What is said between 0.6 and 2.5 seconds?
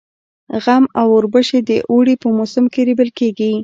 غنم او اوربشې د اوړي په